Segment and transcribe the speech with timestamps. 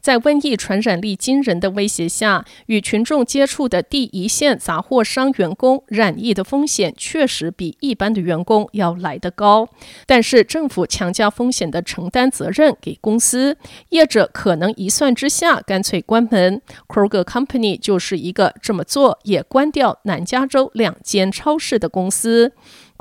[0.00, 9.68] 在瘟疫传染力惊人的威胁下，与群众接触的第一线杂货商员工染疫的风险确实比一般的员工要来得高。
[10.06, 13.56] 但是政府强加风险的承担责任给公司，
[13.90, 16.60] 业者可能一算之下干脆关门。
[16.88, 22.52] Kroger Company 就是一个这么做也关掉南加州两间超市的公司。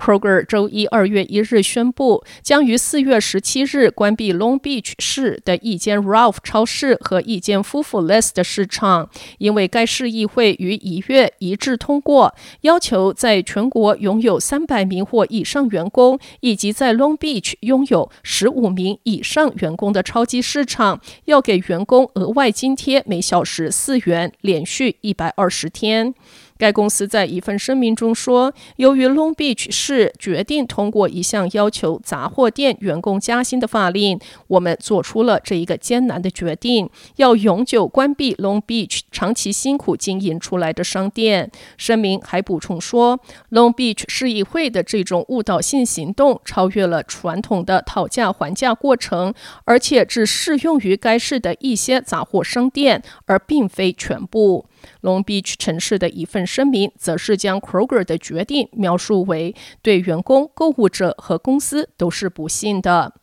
[0.02, 26.16] Kroger 周一二月一日宣布，将于四月十七日关闭 Long Beach 市的一间 Ralph 超市和一间 Food 4 Less 的市场，因为该市议会于一月一致通过，要求在全国拥有三百名或以上员工，以及在 Long Beach 拥有十五名以上员工的超级市场，要给员工额外津贴，每小时四元，连续一百二十天。
[26.62, 41.50] 该公司在一份声明中说，由于 Long Beach 市决定通过一项要求杂货店员工加薪的法令，我们做出了这一个艰难的决定，要永久关闭 Long Beach 长期辛苦经营出来的商店。
[41.78, 49.34] 声明还补充说，Long Beach 市议会的这种误导性行动超越了传统的讨价还价过程，
[49.66, 54.68] 而且只适用于该市的一些杂货商店，而并非全部。
[55.02, 63.14] Long Beach 城市的一份声明，则是将 Kroger 的决定描述为对员工、购物者和公司都是不幸的。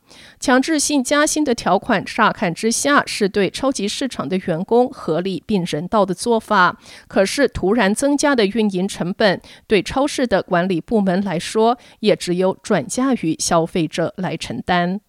[0.41, 6.79] 强制性加薪的条款，乍看之下是对超级市场的员工合理并人道的做法。
[7.07, 15.01] 可是，突然增加的运营成本，对超市的管理部门来说，也只有转嫁于消费者来承担。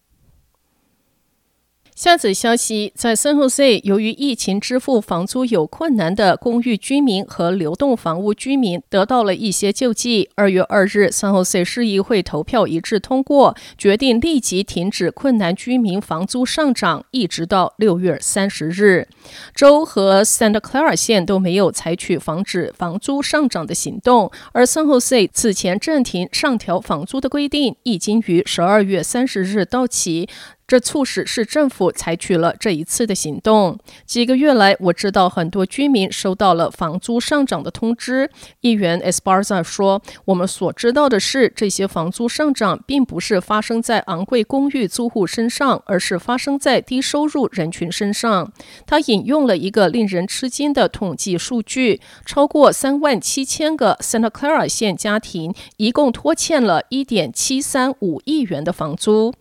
[2.00, 10.30] 下则消息，在 San Jose，由于疫情支付房租有困难的公寓居民和流动房屋居民得到了一些救济。
[10.34, 19.06] 二月二日，San Jose 市议会投票一致通过，决定立即停止困难居民房租上涨，一直到六月三十日。
[19.54, 30.30] 州和 Santa Clara 县都没有采取防止房租上涨的行动，而 San Jose 此前暂停上调房租的规定已经于十二月三十日到期。
[30.70, 33.76] 这促使市政府采取了这一次的行动。
[34.06, 38.30] 几个月来，我知道很多居民收到了房租上涨的通知。
[38.60, 48.52] 议员 Esparza 说：“我们所知道的是，这些房租上涨并不是发生在昂贵公寓租户身上，而是发生在低收入人群身上。”
[48.86, 59.34] 他引用了一个令人吃惊的统计数据：超过三万七千个 Santa Clara 县家庭一共拖欠了一点七三五亿元的房租。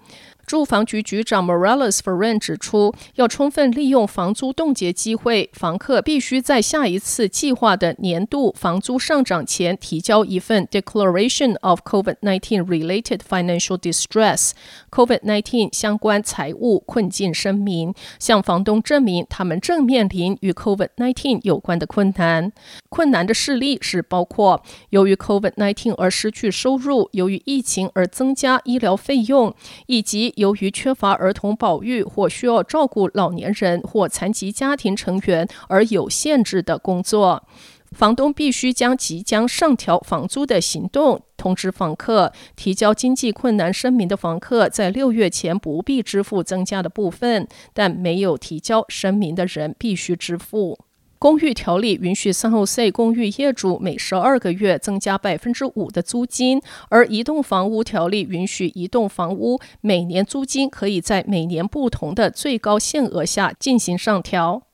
[0.50, 14.54] 住房局局长 Morales Ferran 指出，要充分利用房租冻结机会，房客必须在下一次计划的年度房租上涨前提交一份 Declaration of COVID-19 Related Financial Distress
[14.90, 22.52] (COVID-19 相关财务困境声明),向房东证明他们正面临与 COVID-19 有关的困难。
[22.90, 29.54] 困难的事例是包括由于 COVID-19 而失去收入，由于疫情而增加医疗费用，
[29.86, 37.46] 以及由于缺乏儿童保育或需要照顾老年人或残疾家庭成员而有限制的工作，
[37.92, 42.32] 房东必须将即将上调房租的行动通知房客。
[42.56, 50.80] 提交经济困难声明的房客在六月前不必支付增加的部分，但没有提交声明的人必须支付。
[51.20, 64.69] 公寓条例允许三号 C 公寓业主每十二个月增加百分之五的租金，而移动房屋条例允许移动房屋每年租金可以在每年不同的最高限额下进行上调。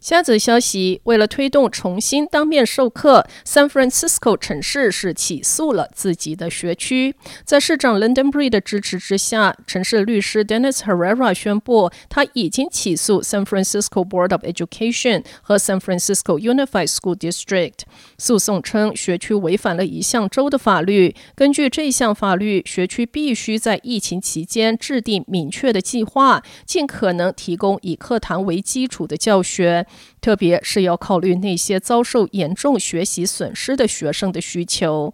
[0.00, 7.16] 下则消息，为了推动重新当面授课，San Francisco 城市是起诉了自己的学区。
[7.44, 16.88] 在市长 London Breed 的支持之下，城市律师 Dennis Herrera 宣布，他已经起诉 San Francisco Board of Education 和 San Francisco Unified
[16.88, 17.80] School District。
[18.18, 21.16] 诉讼称，学区违反了一项州的法律。
[21.34, 29.86] 根据这项法律，学区必须在疫情期间制定明确的计划，尽可能提供以课堂为基础的教学。
[30.20, 35.12] 特别是要考虑那些遭受严重学习损失的学生的需求。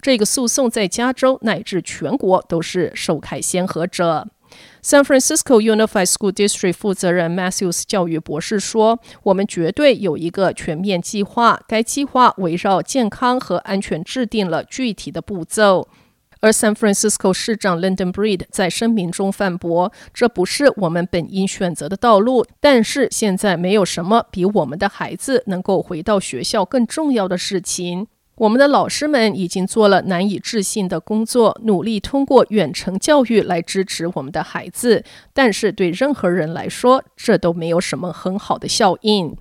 [0.00, 4.28] 这个诉讼在加州乃至全国都是首开先河者。
[4.82, 15.88] San Francisco Unified School District 负责人 Matthews 教育博士说：“我们绝对有一个全面计划，该计划围绕健康和安全制定了具体的步骤。”
[16.46, 28.06] 而 San Francisco 市长 London Breed 在声明中反驳：“这不是我们本应选择的道路，但是现在没有什么比我们的孩子能够回到学校更重要的事情。”
[28.36, 35.02] 我们的老师们已经做了难以置信的工作，努力通过远程教育来支持我们的孩子。
[35.32, 39.34] 但是对任何人来说，这都没有什么很好的效应。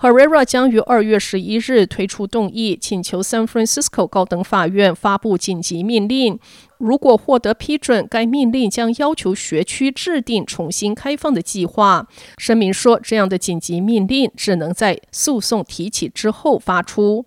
[0.00, 6.38] Herrera 将于二月十一日推出动议，请求 San Francisco 高等法院发布紧急命令。
[6.78, 12.06] 如果获得批准，该命令将要求学区制定重新开放的计划。
[12.38, 17.26] 声明说，这样的紧急命令只能在诉讼提起之后发出。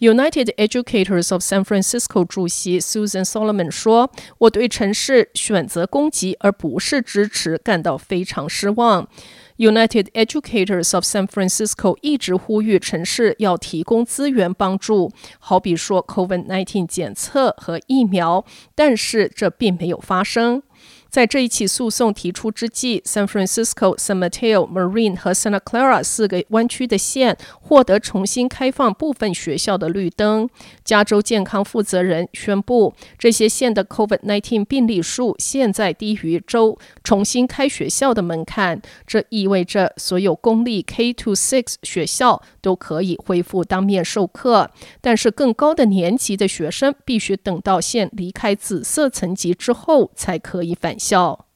[0.00, 9.06] United Educators of San Francisco 主席 Susan Solomon 说：“我对城市选择攻击而不是支持感到非常失望。
[9.58, 20.62] United Educators of San Francisco 一直呼吁城市要提供资源帮助，好比说 COVID-19 检测和疫苗，但是这并没有发生。”
[21.10, 30.48] 在这一起诉讼提出之际，San Francisco、San Mateo、Marin 和 Santa Clara 四个湾区的县获得重新开放部分学校的绿灯。
[30.84, 38.80] 加州健康负责人宣布，这些县的 COVID-19 病例数现在低于州重新开学校的门槛。
[39.04, 44.70] 这意味着所有公立 K-6 学校都可以恢复当面授课，
[45.00, 51.46] 但是更高的年级的学生必须等到县离开紫色层级之后才可以返校。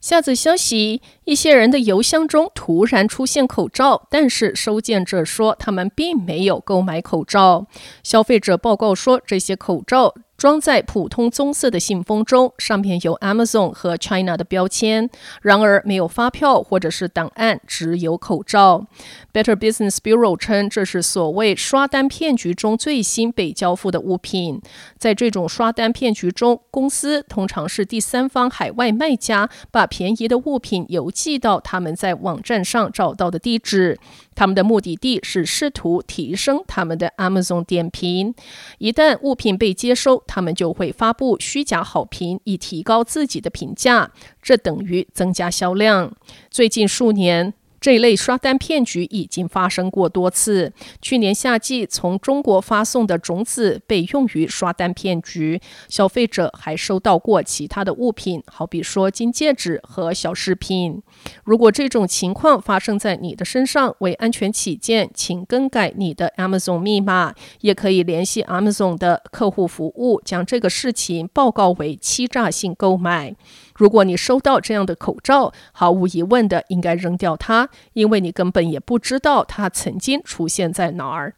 [0.00, 7.66] 下则消息：一些人的邮箱中突然出现口罩，但是收件者说他们并没有购买口罩。
[8.04, 15.10] 消费者报告说，这些口罩装在普通棕色的信封中，上面有 Amazon 和 China 的标签，
[15.42, 18.86] 然而没有发票或者是档案，只有口罩。
[19.32, 24.62] Better Business Bureau 称，这是所谓刷单骗局中最新被交付的物品。
[24.96, 33.98] 在这种刷单骗局中，公司通常是第三方海外卖家，把便宜的物品邮寄到他们在网站上找到的地址。
[34.36, 38.32] 他们的目的地是试图提升他们的 Amazon 点评。
[38.78, 46.12] 一旦物品被接收，他们就会发布虚假好评，以提高自己的评价，这等于增加销量。
[46.50, 50.72] 最近数年，这类刷单骗局已经发生过多次。
[51.00, 55.60] 去年夏季，从中国发送的种子被用于刷单骗局。
[55.88, 61.02] 消费者还收到过其他的物品，好比说金戒指和小饰品。
[61.44, 73.36] 如果这种情况发生在你的身上，为安全起见，请更改你的 Amazon 密码，也可以联系 Amazon 的客户服务，将这个事情报告为欺诈性购买。
[73.78, 81.36] 如果你收到这样的口罩，毫无疑问的应该扔掉它，因为你根本也不知道它曾经出现在哪儿。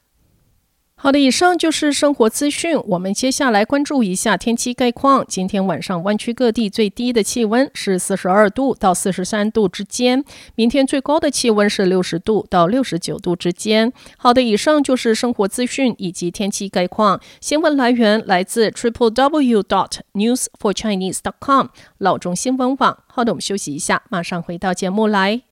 [1.03, 2.79] 好的，以上就是生活资讯。
[2.89, 5.25] 我们接下来关注一下天气概况。
[5.27, 10.23] 今天晚上湾区各地最低的气温是四十二度到四十三度之间，
[10.57, 13.91] 明天最高的气温是六十度到六十九度之间。
[14.19, 17.19] 好的，以上就是生活资讯以及天气概况。
[17.41, 22.99] 新闻来源来自 triple w dot news for chinese dot com 老中新闻网。
[23.07, 25.50] 好的，我们休息一下，马上回到节目来。